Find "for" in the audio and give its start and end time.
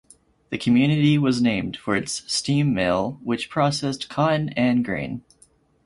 1.77-1.95